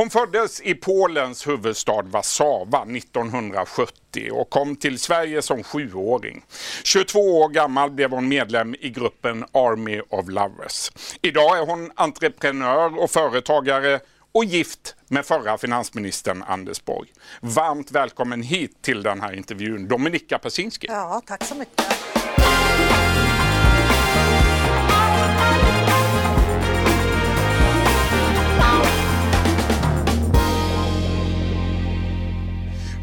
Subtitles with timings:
[0.00, 6.44] Hon föddes i Polens huvudstad Warszawa 1970 och kom till Sverige som sjuåring.
[6.84, 10.90] 22 år gammal blev hon medlem i gruppen Army of Lovers.
[11.22, 14.00] Idag är hon entreprenör och företagare
[14.32, 17.08] och gift med förra finansministern Anders Borg.
[17.40, 20.86] Varmt välkommen hit till den här intervjun, Dominika Persinski.
[20.90, 21.84] Ja, tack så mycket.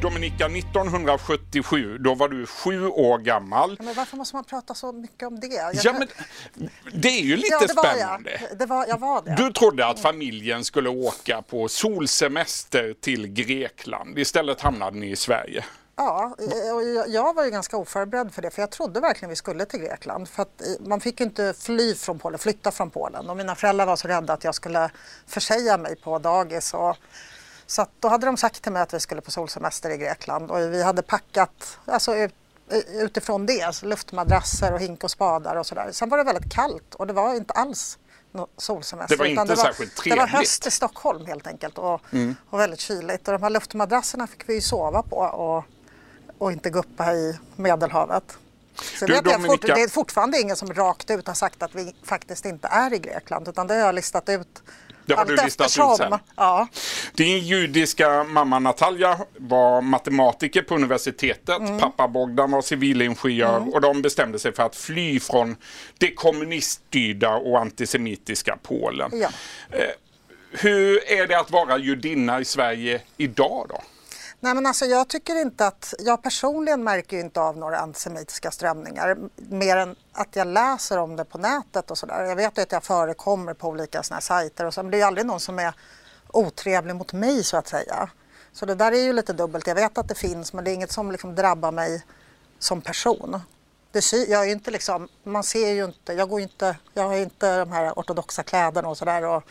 [0.01, 3.77] Dominika, 1977, då var du sju år gammal.
[3.79, 5.47] Men varför måste man prata så mycket om det?
[5.47, 6.07] Jag Ja, men
[6.93, 8.39] det är ju lite ja, det var spännande.
[8.49, 8.57] jag.
[8.59, 9.35] Det var, jag var det.
[9.35, 14.19] Du trodde att familjen skulle åka på solsemester till Grekland.
[14.19, 15.65] Istället hamnade ni i Sverige.
[15.95, 16.35] Ja,
[16.73, 19.65] och jag- jag var ju ganska oförberedd för det för jag trodde verkligen vi skulle
[19.65, 20.29] till Grekland.
[20.29, 23.55] För att eh, man fick ju inte fly från Polen, flytta från Polen och mina
[23.55, 24.89] föräldrar var så rädda att jag skulle
[25.27, 26.73] försäga mig på dagis.
[26.73, 26.97] Och,
[27.67, 30.51] så att då hade de sagt till mig att vi skulle på solsemester i Grekland
[30.51, 32.33] och vi hade packat alltså, ut,
[32.93, 35.89] utifrån det, alltså luftmadrasser och hink och spadar och sådär.
[35.91, 37.97] Sen var det väldigt kallt och det var inte alls
[38.57, 39.17] solsemester.
[39.17, 40.35] Det var inte särskilt Det var trevligt.
[40.35, 42.01] höst i Stockholm helt enkelt och,
[42.49, 43.27] och väldigt kyligt.
[43.27, 45.63] Och de här luftmadrasserna fick vi ju sova på och,
[46.37, 48.37] och inte guppa i Medelhavet.
[48.99, 51.75] Så Du, vet jag fort, det är fortfarande ingen som rakt ut har sagt att
[51.75, 54.63] vi faktiskt inte är i Grekland utan det har jag listat ut
[55.07, 55.97] Det har allt du listat ut eftersom.
[55.97, 56.19] sen.
[56.35, 56.67] Ja.
[57.13, 61.59] Din judiska mamma Natalia var matematiker på universitetet.
[61.59, 61.79] Mm.
[61.79, 65.55] Pappa Bogdan var civilingenjör och de bestämde sig för att fly från
[65.97, 69.11] det kommuniststyrda och antisemitiska Polen.
[69.13, 69.29] Ja.
[69.71, 69.79] Eh,
[70.51, 73.81] Hur är det att vara judinna i Sverige idag då?
[74.39, 78.51] Nej men alltså jag tycker inte att, jag personligen märker ju inte av några antisemitiska
[78.51, 82.23] strömningar mer än att jag läser om det på nätet och sådär.
[82.23, 84.97] Jag vet ju att jag förekommer på olika sådana här sajter och så, men det
[84.97, 85.73] är ju aldrig någon som är
[86.27, 88.09] otrevlig mot mig så att säga.
[88.53, 89.67] Så det där är ju lite dubbelt.
[89.67, 92.03] Jag vet att det finns men det är inget som liksom drabbar mig
[92.59, 93.41] som person.
[93.91, 96.75] Det sy- jag är ju inte liksom, man ser ju inte, jag går ju inte,
[96.93, 99.41] jag har ju inte de här ortodoxa kläderna och sådär.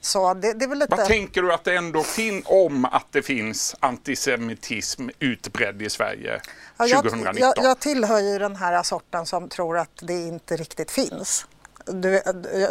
[0.00, 0.96] Så det, det är väl lite...
[0.96, 6.40] Vad tänker du att det ändå finns om att det finns antisemitism utbredd i Sverige
[6.76, 7.34] Ja, jag, 2019?
[7.40, 11.46] jag, jag tillhör ju den här sorten som tror att det inte riktigt finns.
[11.84, 12.22] Du,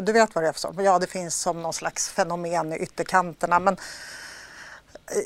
[0.02, 0.76] du- vet vad det är för sort?
[0.78, 3.60] Ja, det finns som någon slags fenomen i ytterkanterna.
[3.60, 3.78] Men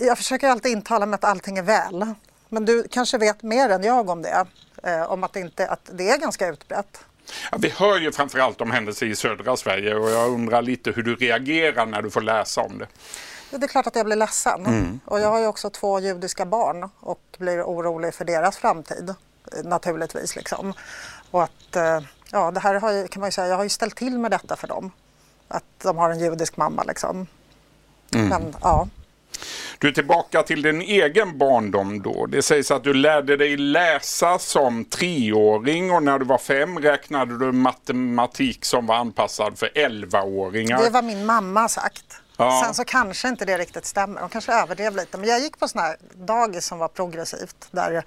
[0.01, 2.13] jag försöker alltid intala mig att allting är väl.
[2.49, 4.45] Men du kanske vet mer än jag om det.
[4.83, 7.03] Eh, om att inte, att det är ganska utbrett.
[7.51, 11.03] Ja, vi hör ju framförallt om händelser i södra Sverige och jag undrar lite hur
[11.03, 12.87] du reagerar när du får läsa om det.
[13.51, 14.99] Ja, Det är klart att jag blir ledsen.
[15.05, 19.13] Och jag har ju också två judiska barn och blir orolig för deras framtid
[19.63, 20.35] naturligtvis.
[20.35, 20.73] Liksom.
[21.31, 21.99] Och att, eh,
[22.31, 24.31] ja, det här har ju, kan man ju säga, jag har ju ställt till med
[24.31, 24.91] detta för dem.
[25.47, 27.27] Att de har en judisk mamma liksom.
[28.29, 28.87] Men ja,
[29.79, 32.25] Du är tillbaka till din egen barndom då.
[32.25, 37.37] Det sägs att du lärde dig läsa som treåring och när du var fem räknade
[37.37, 40.83] du matematik som var anpassad för elvaåringar.
[40.83, 42.21] det var min mamma sagt.
[42.37, 42.61] Ja.
[42.65, 44.21] Sen så kanske inte det riktigt stämmer.
[44.21, 45.17] De kanske överdrev lite.
[45.17, 47.67] Men jag gick på sån här dagis som var progressivt.
[47.71, 48.03] Där,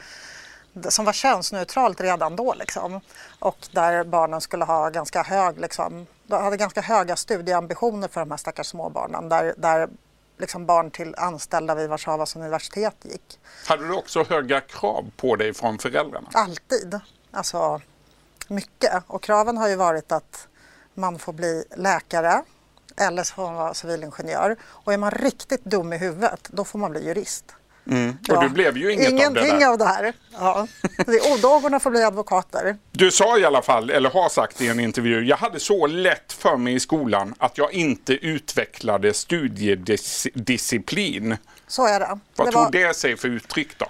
[0.88, 3.00] som var könsneutralt redan då liksom.
[3.38, 8.30] Och där barnen skulle ha ganska hög, liksom, de hade ganska höga studieambitioner för de
[8.30, 9.28] här stackars småbarnen.
[9.28, 9.88] Där, där
[10.42, 13.40] liksom barn till anställda vid Warszawas universitet gick.
[13.66, 16.28] Hade du också höga krav på dig från föräldrarna?
[16.32, 17.00] Alltid.
[17.30, 17.80] Alltså
[18.48, 19.02] mycket.
[19.06, 20.48] Och kraven har ju varit att
[20.94, 22.42] man får bli läkare
[22.96, 24.56] eller så får man vara civilingenjör.
[24.62, 27.44] Och är man riktigt dum i huvudet, då får man bli jurist.
[28.28, 29.68] Och du blev ju inget Ingenting av det där.
[29.72, 30.12] av det här.
[30.40, 30.66] Ja.
[31.34, 32.76] Odågorna får bli advokater.
[32.92, 36.32] Du sa i alla fall, eller har sagt i en intervju, jag hade så lätt
[36.32, 41.36] för mig i skolan att jag inte utvecklade studiedisciplin.
[41.66, 42.18] Så är det.
[42.36, 43.86] Vad det tog var- det sig för uttryck då?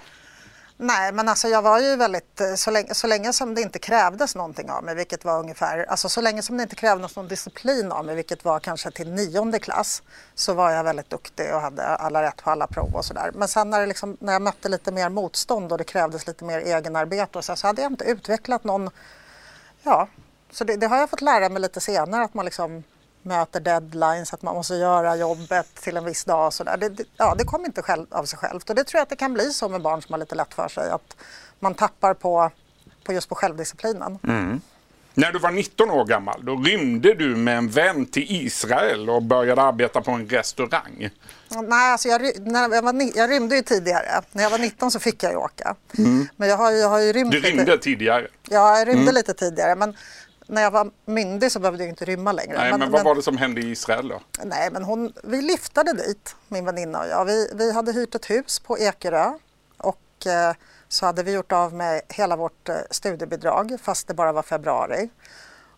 [0.85, 3.79] Nej, men alltså jag var ju väldigt, eh, så länge, så länge som det inte
[3.79, 7.29] krävdes någonting av mig, vilket var ungefär, alltså så länge som det inte krävdes någon
[7.29, 10.03] disciplin av mig, vilket var kanske till nionde klass,
[10.35, 13.31] så var jag väldigt duktig och hade alla rätt på alla prov och sådär.
[13.35, 16.45] Men sen när, det liksom, när jag mötte lite mer motstånd och det krävdes lite
[16.45, 18.91] mer egenarbete och så, så hade jag inte utvecklat någon,
[19.83, 20.09] ja,
[20.51, 22.85] så det, det har jag fått lära mig lite senare, att man liksom
[23.25, 26.77] möter deadlines, att man måste göra jobbet till en viss dag och sådär.
[26.77, 29.09] Det, det, ja, det kommer inte själv, av sig självt och det tror jag att
[29.09, 31.17] det kan bli så med barn som har lite lätt för sig, att
[31.61, 32.51] man tappar på,
[33.05, 34.19] på just på självdisciplinen.
[35.15, 39.23] När du var 19 år gammal, då rymde du med en vän till Israel och
[39.23, 41.11] började arbeta på en restaurang.
[41.69, 44.23] Nej, alltså jag, när jag, var, jag rymde ju tidigare.
[44.33, 45.77] När jag var 19 så fick jag ju åka.
[46.37, 47.57] Men jag har, jag har ju rymt Du lite.
[47.57, 48.27] rymde tidigare.
[48.49, 49.75] Ja, jag rymde lite tidigare.
[49.75, 49.97] Men
[50.53, 52.59] när jag var myndig så behövde jag inte rymma längre.
[52.59, 54.21] Nej, men, men vad var det som hände i Israel då?
[54.45, 57.25] Nej, men hon, vi liftade dit, min väninna och jag.
[57.25, 59.33] Vi, vi hade hyrt ett hus på Ekerö
[59.77, 60.55] och eh,
[60.89, 65.09] så hade vi gjort av med hela vårt eh, studiebidrag fast det bara var februari.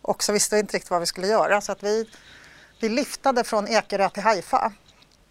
[0.02, 2.08] Och så visste vi inte riktigt vad vi skulle göra så att vi,
[2.80, 4.72] vi liftade från Ekerö till Haifa.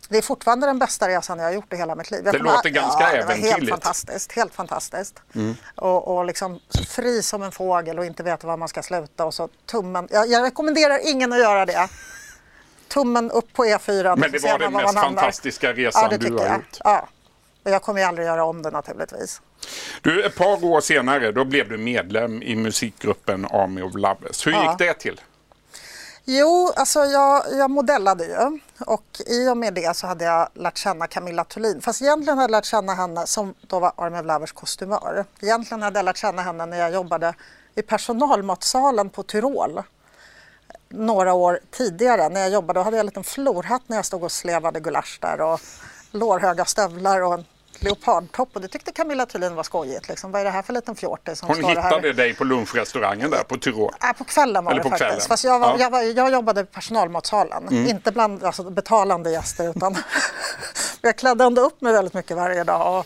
[0.09, 2.21] Det är fortfarande den bästa resan jag har gjort i hela mitt liv.
[2.25, 3.57] Jag det låter ganska ja, äventyrligt.
[3.57, 4.31] Helt fantastiskt.
[4.31, 5.21] Helt fantastiskt.
[5.35, 5.55] Mm.
[5.75, 6.59] Och, och liksom
[6.89, 9.25] fri som en fågel och inte veta var man ska sluta.
[9.25, 10.07] Och så tummen.
[10.11, 11.89] Jag, jag rekommenderar ingen att göra det.
[12.87, 14.15] Tummen upp på E4.
[14.17, 16.55] Men det var den mest fantastiska resan ja, du har jag.
[16.55, 16.77] gjort.
[16.83, 17.07] Ja.
[17.63, 19.41] Och jag kommer ju aldrig göra om det naturligtvis.
[20.01, 24.47] Du, ett par år senare då blev du medlem i musikgruppen Army of Lovers.
[24.47, 24.69] Hur ja.
[24.69, 25.21] gick det till?
[26.25, 30.77] Jo, alltså jag, jag modellade ju och i och med det så hade jag lärt
[30.77, 31.81] känna Camilla Thulin.
[31.81, 35.25] Fast egentligen hade jag lärt känna henne som då var Army of Lovers kostymör.
[35.41, 37.33] Egentligen hade jag lärt känna henne när jag jobbade
[37.75, 39.81] i personalmatsalen på Tyrol
[40.89, 42.29] några år tidigare.
[42.29, 45.17] När jag jobbade då hade jag en liten florhatt när jag stod och slevade gulasch
[45.21, 45.59] där och
[46.11, 47.45] lårhöga stövlar och en
[47.79, 50.09] leopardtopp och det tyckte Camilla Thulin var skojigt.
[50.09, 50.31] Liksom.
[50.31, 52.13] Vad är det här för liten fjortis som Hon står hittade här?
[52.13, 53.91] dig på lunchrestaurangen där på Tyrol?
[54.01, 55.09] Ja, på kvällen var Eller det faktiskt.
[55.09, 55.27] Kvällen.
[55.27, 55.75] Fast jag, var, ja.
[55.79, 57.87] jag, var, jag jobbade i personalmatsalen, mm.
[57.87, 59.97] inte bland alltså, betalande gäster utan
[61.01, 63.05] jag klädde ändå upp mig väldigt mycket varje dag och,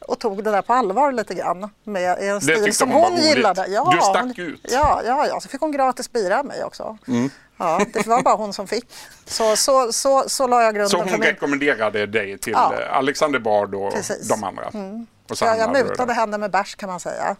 [0.00, 3.66] och tog det där på allvar lite grann med en stil som hon, hon gillade.
[3.68, 4.60] Ja, du stack ut.
[4.70, 6.98] Ja, ja, ja, så fick hon gratis bira av mig också.
[7.08, 7.30] Mm.
[7.56, 8.84] Ja, det var bara hon som fick.
[9.26, 10.90] Så, så, så, så la jag grunden.
[10.90, 12.74] Så hon rekommenderade dig till ja.
[12.90, 14.28] Alexander Bard och Precis.
[14.28, 14.70] de andra?
[14.74, 15.06] Mm.
[15.30, 17.36] Och ja, jag mutade henne med bärs kan man säga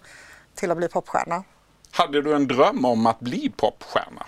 [0.55, 1.45] till att bli popstjärna.
[1.91, 4.27] Hade du en dröm om att bli popstjärna?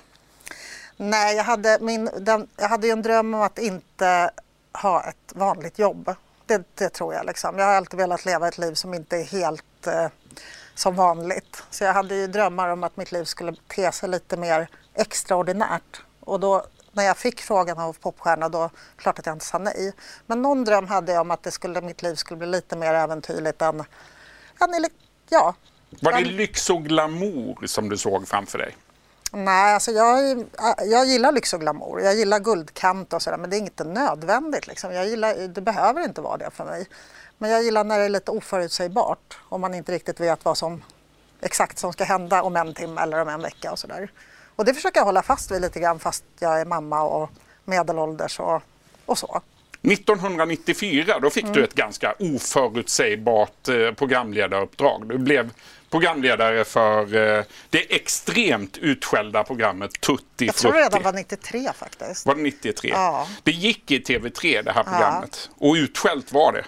[0.97, 4.31] Nej, jag hade, min, den, jag hade ju en dröm om att inte
[4.73, 6.15] ha ett vanligt jobb.
[6.53, 7.27] Det, det tror jag.
[7.27, 7.59] Liksom.
[7.59, 10.07] Jag har alltid velat leva ett liv som inte är helt eh,
[10.75, 11.63] som vanligt.
[11.71, 16.03] Så jag hade ju drömmar om att mitt liv skulle te sig lite mer extraordinärt.
[16.21, 19.93] Och då när jag fick frågan av popstjärna då klart att jag inte sa nej.
[20.27, 22.95] Men någon dröm hade jag om att det skulle, mitt liv skulle bli lite mer
[22.95, 23.81] äventyrligt än,
[24.61, 24.87] än
[25.29, 25.55] ja.
[26.01, 28.77] Var det lyx och glamour som du såg framför dig?
[29.35, 30.45] Nej, alltså jag,
[30.85, 32.01] jag gillar lyx och glamour.
[32.01, 34.67] Jag gillar guldkant och sådär men det är inte nödvändigt.
[34.67, 34.93] Liksom.
[34.93, 36.87] Jag gillar, det behöver inte vara det för mig.
[37.39, 40.83] Men jag gillar när det är lite oförutsägbart och man inte riktigt vet vad som
[41.41, 44.11] exakt som ska hända om en timme eller om en vecka och sådär.
[44.57, 47.31] Och det försöker jag hålla fast vid lite grann fast jag är mamma och
[47.65, 48.63] medelålders och,
[49.07, 49.43] och så.
[49.83, 51.55] 1994 då fick mm.
[51.55, 55.09] du ett ganska oförutsägbart eh, programledaruppdrag.
[55.09, 55.51] Du blev
[55.93, 60.47] programledare för eh, det extremt utskällda programmet Tutti Frutti.
[60.47, 62.27] Jag tror det redan var 93 faktiskt.
[62.27, 62.91] Var det 93?
[62.91, 63.29] Ja.
[63.43, 65.69] Det gick i TV3 det här programmet ja.
[65.69, 66.65] och utskällt var det.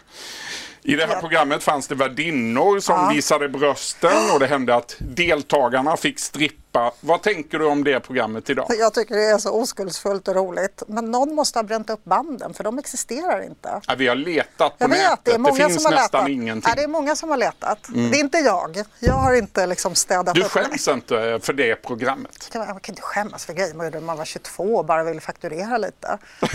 [0.87, 3.09] I det här programmet fanns det värdinnor som ja.
[3.09, 6.93] visade brösten och det hände att deltagarna fick strippa.
[7.01, 8.67] Vad tänker du om det programmet idag?
[8.79, 10.83] Jag tycker det är så oskuldsfullt och roligt.
[10.89, 13.81] Men någon måste ha bränt upp banden för de existerar inte.
[13.87, 15.11] Ja, vi har letat på jag nätet.
[15.11, 16.43] Vet, det, är många det finns som har nästan letat.
[16.43, 16.71] ingenting.
[16.71, 17.89] Ja, det är många som har letat.
[17.89, 18.11] Mm.
[18.11, 18.83] Det är inte jag.
[18.99, 20.53] Jag har inte liksom städat du upp.
[20.53, 22.51] Du skäms inte för det programmet?
[22.55, 24.01] Man kan inte skämmas för grejer.
[24.01, 26.19] Man var 22 och bara ville fakturera lite.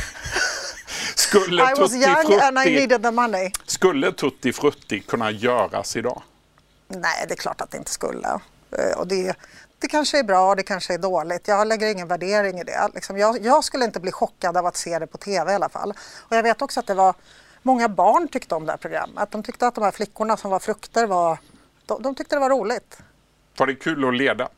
[1.15, 3.51] Skulle I was young and I needed the money.
[3.79, 6.21] Skulle Tutti Frutti kunna göras idag?
[6.87, 8.27] Nej, det är klart att det inte skulle.
[8.71, 9.35] Eh, och det,
[9.79, 11.47] det kanske är bra, det kanske är dåligt.
[11.47, 12.89] Jag lägger ingen värdering i det.
[12.93, 15.69] Liksom jag, jag, skulle inte bli chockad av att se det på tv i alla
[15.69, 15.93] fall.
[16.17, 17.13] Och jag vet också att det var
[17.61, 19.31] många barn tyckte om det här programmet.
[19.31, 21.37] De tyckte att de här flickorna som var frukter var,
[21.85, 22.97] de, de tyckte det var roligt.
[23.57, 24.49] Var det kul att leda?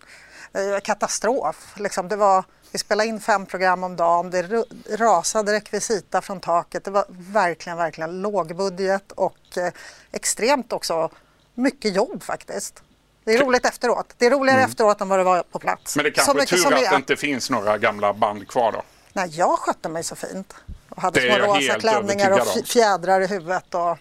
[0.54, 1.74] Eh, katastrof.
[1.78, 6.84] Liksom det var, vi spelade in fem program om dagen, det rasade rekvisita från taket.
[6.84, 9.74] Det var verkligen, verkligen lågbudget och eh,
[10.12, 11.10] extremt också
[11.54, 12.84] mycket jobb faktiskt.
[13.24, 14.14] Det är roligt efteråt.
[14.18, 14.70] Det är roligare mm.
[14.70, 15.96] efteråt än vad det var på plats.
[15.96, 18.82] Men det kanske är tur att det inte finns några gamla band kvar då?
[19.14, 20.56] Nej, jag skötte mig så fint.
[20.90, 23.76] Och hade små rosa klänningar och fjädrar i huvudet.
[23.76, 23.98] Och...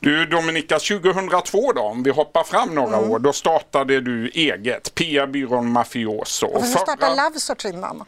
[0.00, 3.10] Du Dominika, 2002 då, om vi hoppar fram några mm.
[3.10, 6.46] år, då startade du eget, PR-byrån Mafioso.
[6.46, 8.04] Och så startade Love Search innan.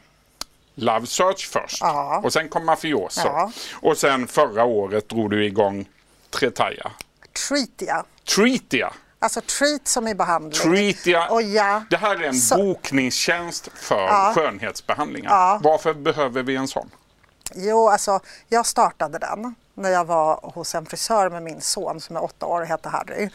[0.75, 2.21] Love Search först ja.
[2.25, 3.21] och sen kom Mafioso.
[3.25, 3.53] Ja.
[3.75, 5.89] Och sen förra året drog du igång
[6.31, 6.91] Tretaya.
[7.49, 8.05] Treatia.
[8.35, 8.93] Treatia.
[9.19, 10.63] Alltså treat som i behandling.
[10.63, 11.29] Treatia.
[11.29, 12.57] Och ja, det här är en så...
[12.57, 14.33] bokningstjänst för ja.
[14.35, 15.61] skönhetsbehandlingar.
[15.63, 16.91] Varför behöver vi en sån?
[17.55, 22.17] Jo, alltså jag startade den när jag var hos en frisör med min son som
[22.17, 23.31] är åtta år och heter Harry.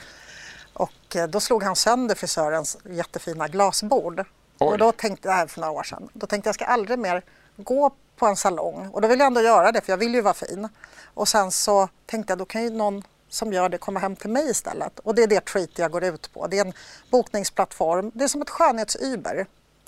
[0.74, 4.20] Och eh, då slog han sönder frisörens jättefina glasbord.
[4.20, 4.68] Oj.
[4.68, 7.00] Och då tänkte, det här för några år sedan, då tänkte jag jag ska aldrig
[7.00, 7.22] mer
[7.58, 8.90] gå på en salong.
[8.94, 10.70] Och då vill jag ändå göra det för jag vill ju vara fin.
[11.14, 14.30] Och sen så tänkte jag då kan ju någon som gör det komma hem till
[14.30, 15.00] mig istället.
[15.00, 16.48] Och det är det Treat jag går ut på.
[16.48, 16.74] Det är en
[17.12, 18.12] bokningsplattform.
[18.14, 19.46] Det är som ett skönhets-Uber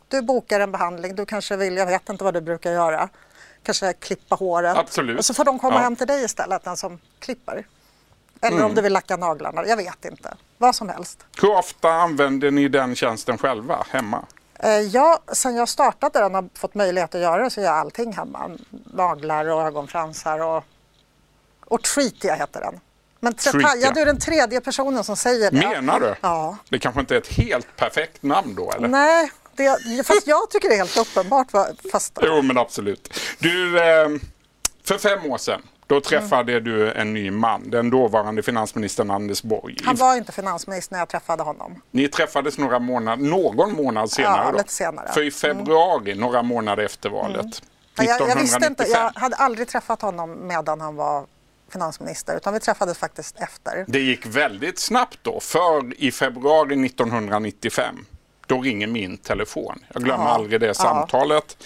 [0.07, 3.09] du bokar en behandling, du kanske vill, jag vet inte vad du brukar göra,
[3.63, 4.77] kanske klippa håret.
[4.77, 5.19] Absolut.
[5.19, 5.81] Och så får de komma Ja.
[5.81, 7.65] hem till dig istället, den som klipper.
[8.41, 8.65] Eller Mm.
[8.69, 10.33] om du vill lacka naglarna, jag vet inte.
[10.57, 11.25] Vad som helst.
[11.41, 14.25] Hur ofta använder ni den tjänsten själva hemma?
[14.59, 17.75] Eh, Jag, sen jag startade den och fått möjlighet att göra det så gör jag
[17.77, 18.51] allting hemma.
[18.93, 20.63] Naglar och ögonfransar och,
[21.65, 22.79] och Treatia heter den.
[23.19, 23.91] Men Treatia.
[23.91, 25.57] Du är den tredje personen som säger det.
[25.67, 26.15] Menar du?
[26.21, 26.57] Ja.
[26.69, 28.87] Det kanske inte är ett helt perfekt namn då eller?
[28.87, 31.47] Nej, det, fast jag tycker det är helt uppenbart.
[31.91, 33.13] Fast, Jo men absolut.
[33.39, 34.09] Du, eh,
[34.83, 39.77] för fem år sedan då träffade du en ny man, den dåvarande finansministern Anders Borg.
[39.83, 41.81] han var inte finansminister när jag träffade honom.
[41.91, 44.57] Ni träffades några månader, någon månad senare Ja, då?
[44.57, 45.11] lite senare.
[45.13, 47.61] För i februari, några månader efter valet.
[47.97, 49.11] Men Jag, jag visste inte, 1995.
[49.15, 51.25] jag hade aldrig träffat honom medan han var
[51.71, 53.85] finansminister utan vi träffades faktiskt efter.
[53.87, 58.05] Det gick väldigt snabbt då, för i februari 1995
[58.47, 59.79] då ringer min telefon.
[59.93, 61.57] Jag glömmer Ja, aldrig det samtalet.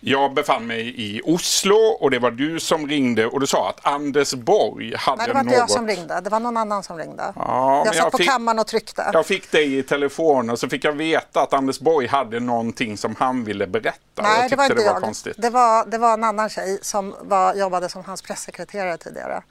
[0.00, 3.86] Jag befann mig i Oslo och det var du som ringde och du sa att
[3.86, 5.58] Anders Borg hade Nej, det var inte något...
[5.58, 7.32] jag som ringde, det var någon annan som ringde.
[7.36, 9.10] Ja, jag satt jag på fick- kammaren och tryckte.
[9.12, 12.96] Jag fick dig i telefon och så fick jag veta att Anders Borg hade någonting
[12.96, 14.22] som han ville berätta.
[14.22, 15.02] Nej, det var inte det var jag.
[15.02, 15.34] konstigt.
[15.38, 19.42] Det var, det var en annan tjej som var, jobbade som hans pressekreterare tidigare.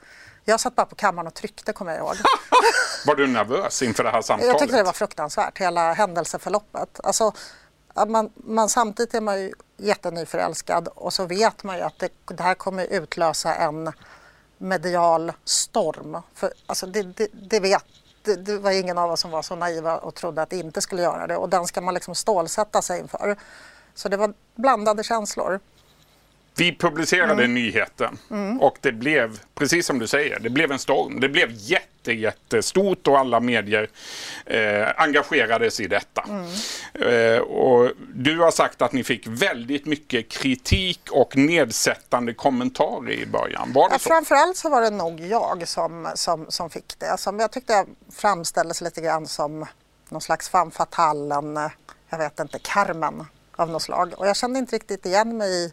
[0.48, 2.14] Jag satt bara på kammaren och tryckte, kommer jag ihåg.
[3.06, 4.52] Var du nervös inför det här samtalet?
[4.52, 7.00] Jag tyckte det var fruktansvärt, hela händelseförloppet.
[7.04, 7.32] Alltså,
[8.08, 12.42] man, man, samtidigt är man ju jättenyförälskad och så vet man ju att det, det
[12.42, 13.92] här kommer utlösa en
[14.58, 16.22] medial storm.
[16.34, 17.84] För, alltså, det, det, det vet
[18.22, 20.80] det, det var ingen av oss som var så naiva och trodde att det inte
[20.80, 23.36] skulle göra det och den ska man liksom stålsätta sig inför.
[23.94, 25.60] Så det var blandade känslor.
[26.58, 27.54] Vi publicerade Mm.
[27.54, 28.18] nyheten
[28.60, 31.20] och det blev, precis som du säger, det blev en storm.
[31.20, 33.88] Det blev jätte, jättestort och alla medier
[34.46, 36.24] eh, engagerades i detta.
[36.28, 36.44] Mm.
[37.34, 43.26] Eh, och du har sagt att ni fick väldigt mycket kritik och nedsättande kommentarer i
[43.26, 43.72] början.
[43.72, 44.08] Var det Ja, så?
[44.08, 47.18] framförallt så var det nog jag som, som, som fick det.
[47.18, 49.66] Som jag tyckte jag framställdes lite grann som
[50.08, 51.70] någon slags femme fatale, en, eh,
[52.10, 54.12] jag vet inte, Carmen av något slag.
[54.16, 55.72] Och jag kände inte riktigt igen mig i,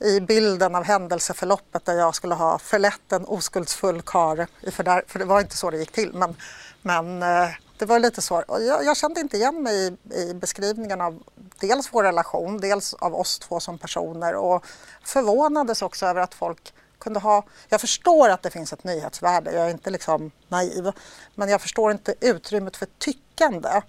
[0.00, 5.24] i bilden av händelseförloppet där jag skulle ha förlett en oskuldsfull karl i för det
[5.24, 6.12] var inte så det gick till.
[6.14, 6.36] Men,
[6.82, 8.44] men eh, det var lite så.
[8.48, 11.22] Jag, jag kände inte igen mig i, i beskrivningen av
[11.60, 14.66] dels vår relation, dels av oss två som personer och
[15.04, 17.44] förvånades också över att folk kunde ha...
[17.68, 20.92] Jag förstår att det finns ett nyhetsvärde, jag är inte liksom naiv,
[21.34, 23.82] men jag förstår inte utrymmet för tyckande.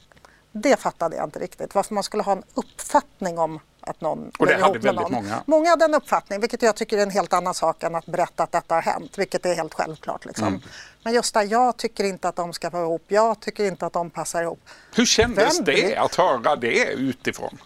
[0.52, 4.48] Det fattade jag inte riktigt, varför man skulle ha en uppfattning om att någon Och
[4.48, 5.12] det hade väldigt någon.
[5.12, 5.44] många.
[5.46, 8.44] Många hade en uppfattning, vilket jag tycker är en helt annan sak än att berätta
[8.44, 10.26] att detta har hänt, vilket är helt självklart.
[10.26, 10.48] Liksom.
[10.48, 10.62] Mm.
[11.04, 13.94] Men just där, jag tycker inte att de ska vara ihop, jag tycker inte att
[13.94, 14.60] de passar ihop.
[14.96, 17.58] Hur kändes Vem det att höra det utifrån?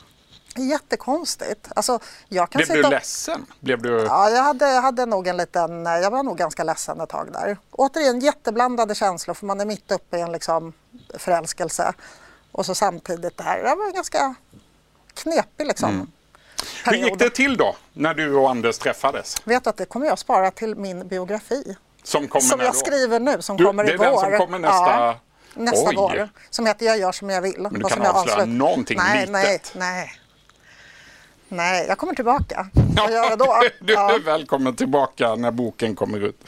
[0.58, 1.68] Jättekonstigt.
[1.76, 3.46] Alltså, jag kan Blev du sitta ledsen?
[3.60, 3.90] Blev du...
[3.90, 7.58] Ja, jag hade, hade nog en liten, jag var nog ganska ledsen ett tag där.
[7.72, 10.74] Återigen jätteblandade känslor för man är mitt uppe i en liksom
[11.18, 11.94] förälskelse.
[12.52, 14.36] Och så samtidigt det här, jag var ganska
[15.16, 15.90] knepig liksom.
[15.90, 16.08] Mm.
[16.86, 19.36] Hur gick det till då, när du och Anders träffades?
[19.44, 21.76] Vet du att det kommer jag spara till min biografi.
[22.04, 22.74] Som kommer som jag då?
[22.74, 24.06] skriver nu, som Du, kommer det i är vår.
[24.06, 25.20] den som kommer nästa- Ja,
[25.54, 25.96] nästa Oj.
[25.98, 26.30] vår.
[26.50, 27.54] Som heter Jag gör som jag vill.
[27.72, 29.32] du och kan avslöja avslut- någonting nej, litet.
[29.34, 30.12] Nej, nej.
[31.48, 32.68] Nej, jag kommer tillbaka.
[32.74, 33.62] Vad gör jag då?
[33.82, 34.16] du Ja.
[34.16, 36.44] är välkommen tillbaka när boken kommer ut.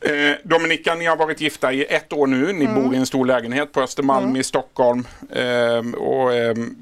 [0.00, 0.10] Eh,
[0.44, 2.52] Dominika, ni har varit gifta i ett år nu.
[2.52, 2.82] Ni Mm.
[2.82, 5.06] bor i en stor lägenhet på Östermalm i Stockholm.
[5.30, 6.76] Eh, och, ehm,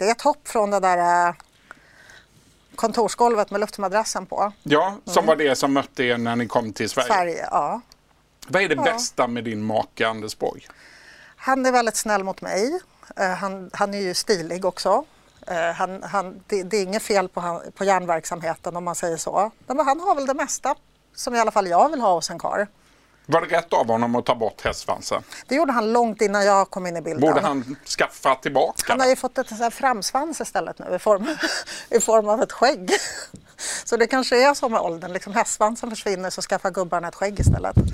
[0.00, 1.34] Det är ett hopp från det där eh,
[2.76, 4.52] kontorsgolvet med luftmadrassen på.
[4.62, 7.06] ja, som var det som mötte er när ni kom till Sverige.
[7.08, 7.80] Sverige, ja.
[8.48, 10.66] Vad är det bästa med din make Anders Borg?
[11.36, 12.80] Han är väldigt snäll mot mig.
[13.16, 15.04] Eh, Han, han är ju stilig också.
[15.46, 19.50] Eh, Han, han, det, det är inget fel på, på järnverksamheten om man säger så.
[19.66, 20.74] Men han har väl det mesta
[21.14, 22.66] som i alla fall jag vill ha hos en karl.
[23.26, 25.22] Var det rätt av honom att ta bort hästsvansen?
[25.46, 27.20] Det gjorde han långt innan jag kom in i bilden.
[27.20, 31.36] Borde han skaffa tillbaka Han har ju fått ett framsvans istället nu i form,
[31.90, 32.90] i form av ett skägg.
[33.84, 37.40] Så det kanske är så med åldern, liksom hästsvansen försvinner så skaffar gubbarna ett skägg
[37.40, 37.76] istället.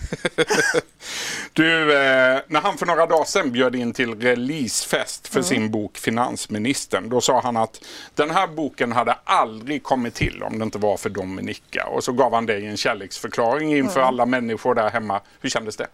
[1.52, 5.98] Du, eh, när han för några dagar sedan bjöd in till releasefest för sin bok
[5.98, 7.80] Finansministern, då sa han att
[8.14, 11.86] den här boken hade aldrig kommit till om det inte var för Dominika.
[11.86, 15.20] Och så gav han dig en kärleksförklaring inför alla människor där hemma.
[15.40, 15.86] Hur kändes det?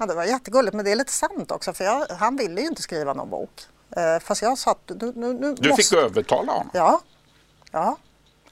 [0.00, 2.66] Ja, det var jättegulligt, men det är lite sant också för jag, han ville ju
[2.66, 3.50] inte skriva någon bok.
[3.96, 5.82] Eh, fast jag sa att nu, nu, nu Du måste...
[5.82, 6.70] fick övertala honom.
[6.72, 7.00] Ja,
[7.72, 7.96] ja.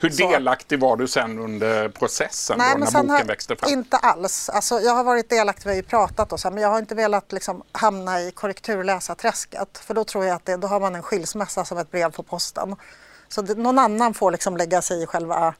[0.04, 3.70] Hur delaktig var du sen under processen Nej, då, när boken har, växte fram?
[3.73, 4.49] Inte alls.
[4.49, 6.94] Alltså, jag har varit delaktig, vi har ju pratat och så, men jag har inte
[6.94, 9.78] velat liksom, hamna i korrekturläsarträsket.
[9.78, 12.23] För då tror jag att det, då har man en skilsmässa som ett brev på
[12.23, 12.76] posten.
[13.28, 15.54] Så det, någon annan får liksom lägga sig i själva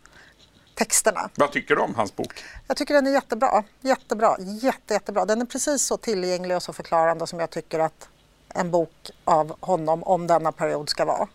[0.75, 1.31] texterna.
[1.35, 2.45] Vad tycker du om hans bok?
[2.67, 3.65] Jag tycker den är jättebra.
[3.81, 4.37] Jättebra.
[4.39, 5.25] Jätte, jättebra.
[5.25, 8.09] Den är precis så tillgänglig och så förklarande som jag tycker att
[8.49, 11.29] en bok av honom om denna period ska vara.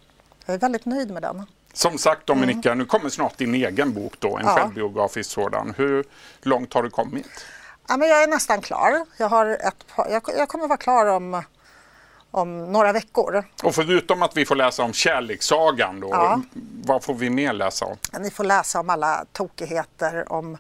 [0.46, 1.46] Jag är väldigt nöjd med den.
[1.74, 4.56] Som sagt Dominika, nu kommer snart din egen bok då, en Ja.
[4.56, 5.74] självbiografisk sådan.
[5.78, 6.04] Hur
[6.42, 7.46] långt har du kommit?
[7.88, 9.06] Ja, men jag är nästan klar.
[9.18, 11.44] Jag, har ett, jag, jag kommer vara klar om,
[12.32, 13.44] om några veckor.
[13.64, 16.42] Och förutom att vi får läsa om kärlekssagan då, Ja.
[16.86, 17.98] vad får vi mer läsa om?
[18.20, 20.58] Ni får läsa om alla tokigheter, om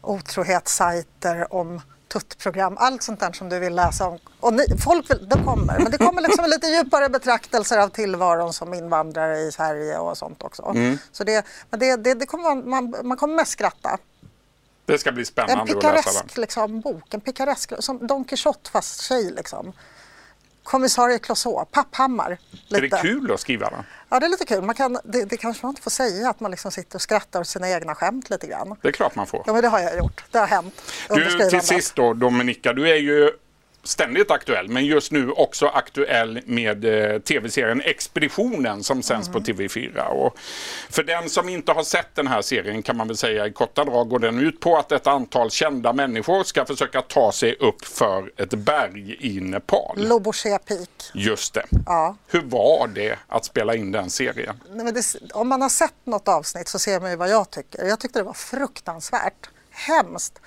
[0.00, 1.80] otrohetssajter, om
[2.14, 4.18] tuttprogram, allt sånt där som du vill läsa om.
[4.40, 8.52] Och ni, folk vill, det kommer, men det kommer liksom lite djupare betraktelser av tillvaron
[8.52, 10.74] som invandrare i Sverige och sånt också.
[11.12, 13.98] Så det, men det, det, det kommer, man, man kommer mest skratta.
[14.86, 16.00] Det ska bli En spännande att läsa den.
[16.02, 19.72] pikaresk liksom, bok, en pikaresk, som Don Quijote fast tjej liksom.
[20.64, 22.38] Kommissarie Clouseau, Papphammar.
[22.70, 23.84] Är det kul att skriva den?
[24.08, 24.62] Ja, det är lite kul.
[24.62, 27.40] Man kan, det, det kanske man inte får säga, att man liksom sitter och skrattar
[27.40, 28.76] åt sina egna skämt lite grann.
[28.82, 29.42] Det är klart man får.
[29.46, 30.24] Ja, men det har jag gjort.
[30.30, 33.30] Det har hänt Du, till sist då Dominika, du är ju
[33.84, 39.40] ständigt aktuell, men just nu också aktuell med eh, tv-serien Expeditionen som sänds Mm.
[39.42, 40.06] på TV4.
[40.06, 40.38] Och
[40.90, 43.84] för den som inte har sett den här serien kan man väl säga i korta
[43.84, 47.84] drag går den ut på att ett antal kända människor ska försöka ta sig upp
[47.84, 49.96] för ett berg i Nepal.
[50.08, 50.88] Lobouché Peak.
[51.14, 51.64] Just det.
[51.86, 52.16] Ja.
[52.28, 54.60] Hur var det att spela in den serien?
[54.70, 57.84] Nej, det, om man har sett något avsnitt så ser man ju vad jag tycker.
[57.84, 59.48] Jag tyckte det var fruktansvärt.
[59.70, 60.40] Hemskt.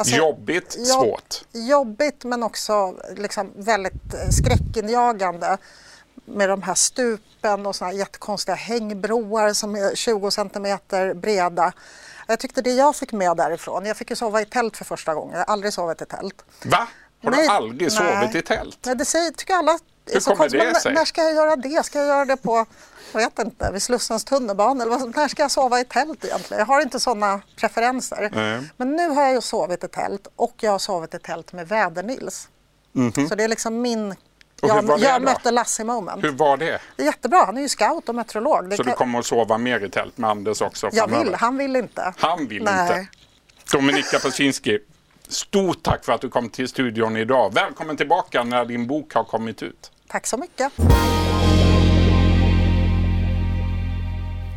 [0.00, 1.42] Alltså, Jobbigt, jobb- svårt.
[1.52, 5.58] Jobbigt men också liksom väldigt eh, skräckinjagande
[6.24, 11.72] med de här stupen och såna här jättekonstiga hängbroar som är 20 centimeter breda.
[12.26, 15.14] Jag tyckte det jag fick med därifrån, jag fick ju sova i tält för första
[15.14, 16.44] gången, jag har aldrig sovit i tält.
[16.64, 16.88] Va?
[17.22, 18.20] Har Nej, du aldrig nej.
[18.20, 18.78] sovit i tält?
[18.86, 20.94] Nej, det säger, tycker alla Hur kommer det sig?
[20.94, 21.84] När ska jag göra det?
[21.86, 22.66] Ska jag göra det på,
[23.12, 24.84] jag vet inte, vid Slussens tunnelbana?
[24.84, 26.58] Eller vad, när ska jag sova i tält egentligen?
[26.58, 28.30] Jag har inte sådana preferenser.
[28.34, 28.60] Nej.
[28.76, 31.68] Men nu har jag ju sovit i tält och jag har sovit i tält med
[31.68, 32.48] Väder-Nils.
[33.28, 34.14] Så det är liksom min...
[34.62, 36.24] Jag, jag mötte Lasse moment.
[36.24, 36.80] Hur var det?
[36.96, 38.70] Det är jättebra, han är ju scout och meteorolog.
[38.70, 41.34] Det Så du kan- kommer att sova mer i tält med Anders också jag vill,
[41.34, 42.14] han vill inte.
[42.16, 42.82] Han vill Nej.
[43.00, 43.06] inte.
[43.72, 44.78] Dominika Paczynski,
[45.28, 47.54] stort tack för att du kom till studion idag.
[47.54, 49.90] Välkommen tillbaka när din bok har kommit ut.
[50.08, 50.72] Tack så mycket.